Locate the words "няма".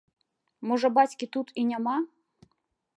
1.75-1.97